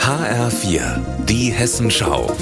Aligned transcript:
HR4, 0.00 1.00
die 1.26 1.50
Hessenschau. 1.50 2.34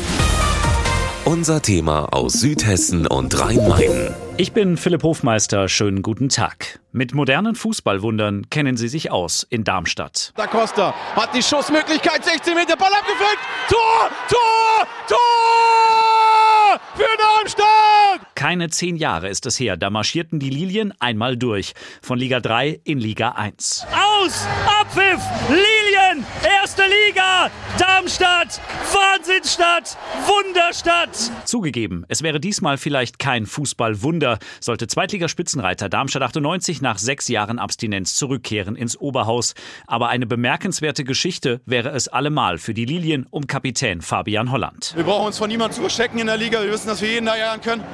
Unser 1.24 1.60
Thema 1.60 2.12
aus 2.12 2.34
Südhessen 2.34 3.06
und 3.06 3.38
Rhein-Main. 3.40 4.14
Ich 4.36 4.52
bin 4.52 4.76
Philipp 4.76 5.02
Hofmeister, 5.02 5.68
schönen 5.68 6.02
guten 6.02 6.28
Tag. 6.28 6.78
Mit 6.92 7.14
modernen 7.14 7.54
Fußballwundern 7.56 8.48
kennen 8.50 8.76
Sie 8.76 8.86
sich 8.86 9.10
aus 9.10 9.44
in 9.50 9.64
Darmstadt. 9.64 10.32
Da 10.36 10.46
Costa 10.46 10.94
hat 11.16 11.34
die 11.34 11.42
Schussmöglichkeit, 11.42 12.24
16 12.24 12.54
Meter, 12.54 12.76
Ball 12.76 12.92
abgefällt, 12.92 13.38
Tor, 13.68 14.10
Tor, 14.28 14.86
Tor 15.08 16.80
für 16.94 17.16
Darmstadt! 17.18 18.34
Keine 18.34 18.70
zehn 18.70 18.96
Jahre 18.96 19.28
ist 19.28 19.46
es 19.46 19.58
her, 19.58 19.76
da 19.76 19.90
marschierten 19.90 20.38
die 20.38 20.50
Lilien 20.50 20.94
einmal 21.00 21.36
durch. 21.36 21.74
Von 22.02 22.18
Liga 22.18 22.40
3 22.40 22.80
in 22.84 22.98
Liga 22.98 23.30
1. 23.30 23.86
Aus! 24.22 24.46
Abpfiff! 24.80 25.20
Lilien! 25.48 26.24
Erste 26.60 26.82
Liga! 26.82 27.50
Darmstadt! 27.78 28.60
Wahnsinnsstadt! 28.92 29.96
Wunderstadt! 30.26 31.16
Zugegeben, 31.44 32.04
es 32.08 32.22
wäre 32.22 32.40
diesmal 32.40 32.78
vielleicht 32.78 33.18
kein 33.18 33.46
Fußballwunder, 33.46 34.38
sollte 34.60 34.86
Zweitligaspitzenreiter 34.86 35.88
Darmstadt 35.88 36.22
98 36.22 36.82
nach 36.82 36.98
sechs 36.98 37.28
Jahren 37.28 37.58
Abstinenz 37.58 38.14
zurückkehren 38.14 38.76
ins 38.76 38.98
Oberhaus. 38.98 39.54
Aber 39.86 40.08
eine 40.08 40.26
bemerkenswerte 40.26 41.04
Geschichte 41.04 41.60
wäre 41.66 41.90
es 41.90 42.08
allemal 42.08 42.58
für 42.58 42.74
die 42.74 42.84
Lilien 42.84 43.26
um 43.30 43.46
Kapitän 43.46 44.02
Fabian 44.02 44.50
Holland. 44.50 44.92
Wir 44.94 45.04
brauchen 45.04 45.26
uns 45.26 45.38
von 45.38 45.48
niemandem 45.48 45.76
zu 45.76 45.80
verstecken 45.80 46.18
in 46.18 46.26
der 46.26 46.36
Liga. 46.36 46.62
Wir 46.62 46.70
wissen, 46.70 46.88
dass 46.88 47.02
wir 47.02 47.08
jeden 47.08 47.26
da 47.26 47.36
ärgern 47.36 47.60
können. 47.60 47.84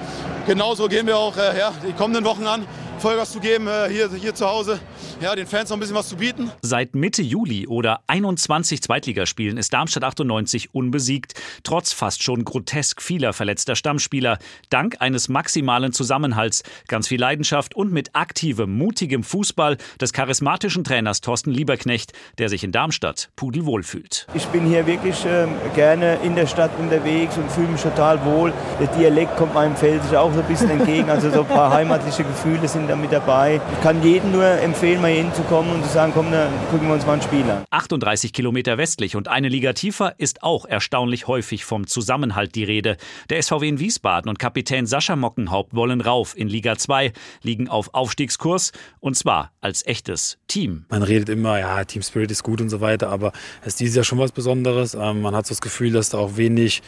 Genauso 0.47 0.89
gehen 0.89 1.07
wir 1.07 1.17
auch 1.17 1.37
äh, 1.37 1.59
ja, 1.59 1.73
die 1.87 1.93
kommenden 1.93 2.25
Wochen 2.25 2.47
an. 2.47 2.67
Vollgas 2.99 3.33
zu 3.33 3.41
geben 3.41 3.67
äh, 3.67 3.89
hier, 3.89 4.09
hier 4.11 4.33
zu 4.33 4.47
Hause, 4.47 4.79
ja, 5.21 5.35
den 5.35 5.47
Fans 5.47 5.71
noch 5.71 5.77
ein 5.77 5.81
bisschen 5.81 5.97
was 5.97 6.09
zu 6.09 6.17
bieten. 6.17 6.51
Seit 6.63 6.95
Mitte 6.95 7.23
Juli 7.23 7.67
oder 7.67 8.01
21 8.07 8.83
Zweitligaspielen 8.83 9.57
ist 9.57 9.73
Darmstadt 9.73 10.05
98 10.05 10.75
unbesiegt, 10.75 11.35
trotz 11.63 11.93
fast 11.93 12.23
schon 12.23 12.45
grotesk 12.45 13.03
vieler 13.03 13.33
verletzter 13.33 13.77
Stammspieler, 13.77 14.39
dank 14.71 14.97
eines 15.01 15.29
maximalen 15.29 15.93
Zusammenhalts, 15.93 16.63
ganz 16.89 17.09
viel 17.09 17.21
Leidenschaft 17.21 17.75
und 17.75 17.93
mit 17.93 18.15
aktivem, 18.15 18.77
mutigem 18.77 19.23
Fußball 19.23 19.77
des 20.01 20.13
charismatischen 20.13 20.85
Trainers 20.85 21.21
Thorsten 21.21 21.51
Lieberknecht, 21.51 22.13
der 22.39 22.49
sich 22.49 22.65
in 22.65 22.73
Darmstadt 22.73 23.31
pudelwohl 23.37 23.83
fühlt. 23.83 24.27
Ich 24.35 24.47
bin 24.47 24.67
hier 24.67 24.87
wirklich 24.87 25.25
äh, 25.25 25.47
gerne 25.75 26.19
in 26.23 26.35
der 26.35 26.47
Stadt 26.47 26.71
unterwegs 26.79 27.37
und 27.37 27.51
fühle 27.51 27.69
mich 27.69 27.83
total 27.83 28.25
wohl. 28.25 28.53
Der 28.81 28.89
Dialekt 28.89 29.37
kommt 29.37 29.55
meinem 29.55 29.77
Feld 29.77 30.03
auch 30.15 30.33
so 30.33 30.41
ein 30.41 30.47
bisschen 30.47 30.71
entgegen, 30.71 31.11
also 31.11 31.31
so 31.31 31.41
ein 31.41 31.49
paar 31.49 31.71
heimatliche 31.75 32.25
Gefühle 32.25 32.69
sind 32.69 32.89
da 32.89 32.97
mit 32.97 33.13
dabei. 33.13 33.61
Ich 33.73 33.83
kann 33.83 34.03
jedem 34.03 34.33
nur 34.33 34.45
empfehlen, 34.45 35.01
mal 35.01 35.12
hier 35.13 35.23
hinzukommen 35.23 35.73
und 35.73 35.85
zu 35.85 35.91
sagen, 35.91 36.13
komm, 36.15 36.31
dann 36.31 36.51
gucken 36.71 36.89
wir 36.89 36.95
uns 36.95 37.07
mal 37.07 37.15
ein 37.15 37.23
Spiel 37.23 37.49
an. 37.51 37.65
38 37.71 38.33
Kilometer 38.33 38.79
westlich 38.79 39.17
und 39.17 39.29
eine 39.29 39.49
Liga 39.49 39.73
tiefer 39.73 40.15
ist 40.19 40.43
auch 40.43 40.65
erstaunlich 40.65 41.27
häufig 41.27 41.65
vom 41.65 41.87
Zusammenhalt 41.87 42.55
die 42.55 42.65
Rede. 42.65 42.97
Der 43.31 43.43
SVW 43.43 43.69
in 43.69 43.79
Wiesbaden 43.79 44.29
und 44.29 44.39
Kapitän 44.39 44.87
Sascha 44.87 45.17
Mockenhaupt 45.17 45.75
wollen 45.75 46.01
rauf 46.01 46.37
in 46.37 46.49
Liga 46.49 46.77
2, 46.77 47.13
liegen 47.43 47.69
auf 47.69 47.95
Aufstiegskurs 47.95 48.73
und 49.01 49.17
zwar 49.17 49.53
als 49.61 49.87
echtes 49.87 50.39
Team. 50.49 50.87
Man 50.89 51.03
redet 51.03 51.29
immer, 51.29 51.59
ja, 51.59 51.85
Team 51.85 52.03
Spirit 52.03 52.31
ist 52.31 52.43
gut 52.43 52.61
und 52.61 52.71
so 52.71 52.81
weiter, 52.81 53.11
aber 53.11 53.33
es 53.61 53.69
ist 53.69 53.81
dieses 53.81 53.97
Jahr 53.97 54.05
schon 54.05 54.19
was 54.19 54.33
Besonderes. 54.33 54.95
Ähm, 54.95 55.21
man 55.23 55.35
hat 55.37 55.47
so 55.47 55.51
das 55.51 55.61
Gefühl, 55.61 55.93
dass 55.93 56.09
da 56.09 56.19
auch 56.19 56.37
wenig 56.37 56.83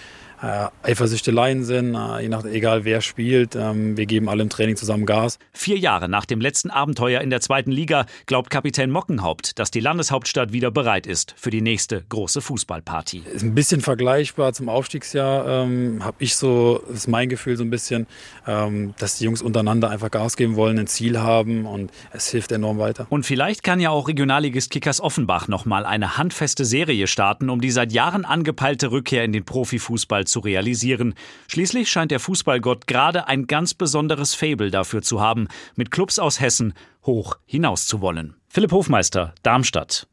äh, 0.44 0.68
Eifersüchteleien 0.82 1.64
sind, 1.64 1.94
äh, 1.94 2.22
je 2.22 2.28
nach, 2.28 2.44
egal 2.44 2.84
wer 2.84 3.00
spielt. 3.00 3.56
Ähm, 3.56 3.96
wir 3.96 4.06
geben 4.06 4.28
alle 4.28 4.42
im 4.42 4.50
Training 4.50 4.76
zusammen 4.76 5.06
Gas. 5.06 5.38
Vier 5.52 5.78
Jahre 5.78 6.08
nach 6.08 6.26
dem 6.26 6.40
letzten 6.40 6.70
Abenteuer 6.70 7.20
in 7.20 7.30
der 7.30 7.40
zweiten 7.40 7.70
Liga 7.70 8.03
glaubt 8.26 8.50
Kapitän 8.50 8.90
Mockenhaupt, 8.90 9.58
dass 9.58 9.70
die 9.70 9.80
Landeshauptstadt 9.80 10.52
wieder 10.52 10.70
bereit 10.70 11.06
ist 11.06 11.34
für 11.36 11.50
die 11.50 11.60
nächste 11.60 12.04
große 12.08 12.40
Fußballparty. 12.40 13.22
Ist 13.32 13.42
ein 13.42 13.54
bisschen 13.54 13.80
vergleichbar 13.80 14.52
zum 14.52 14.68
Aufstiegsjahr, 14.68 15.64
ähm, 15.64 16.04
habe 16.04 16.16
ich 16.18 16.36
so, 16.36 16.82
ist 16.92 17.08
mein 17.08 17.28
Gefühl 17.28 17.56
so 17.56 17.64
ein 17.64 17.70
bisschen, 17.70 18.06
ähm, 18.46 18.94
dass 18.98 19.18
die 19.18 19.24
Jungs 19.24 19.42
untereinander 19.42 19.90
einfach 19.90 20.10
Gas 20.10 20.36
geben 20.36 20.56
wollen, 20.56 20.78
ein 20.78 20.86
Ziel 20.86 21.18
haben 21.20 21.66
und 21.66 21.90
es 22.12 22.28
hilft 22.28 22.52
enorm 22.52 22.78
weiter. 22.78 23.06
Und 23.10 23.26
vielleicht 23.26 23.62
kann 23.62 23.80
ja 23.80 23.90
auch 23.90 24.08
Regionalligist 24.08 24.70
Kickers 24.70 25.00
Offenbach 25.00 25.48
nochmal 25.48 25.86
eine 25.86 26.16
handfeste 26.16 26.64
Serie 26.64 27.06
starten, 27.06 27.50
um 27.50 27.60
die 27.60 27.70
seit 27.70 27.92
Jahren 27.92 28.24
angepeilte 28.24 28.90
Rückkehr 28.90 29.24
in 29.24 29.32
den 29.32 29.44
Profifußball 29.44 30.26
zu 30.26 30.40
realisieren. 30.40 31.14
Schließlich 31.48 31.90
scheint 31.90 32.10
der 32.10 32.20
Fußballgott 32.20 32.86
gerade 32.86 33.28
ein 33.28 33.46
ganz 33.46 33.74
besonderes 33.74 34.34
Fable 34.34 34.70
dafür 34.70 35.02
zu 35.02 35.20
haben, 35.20 35.48
mit 35.76 35.90
Clubs 35.90 36.18
aus 36.18 36.40
Hessen 36.40 36.74
hoch 37.06 37.36
hinaus 37.44 37.86
zu 37.86 38.00
wollen. 38.00 38.36
Philipp 38.48 38.72
Hofmeister, 38.72 39.34
Darmstadt. 39.42 40.06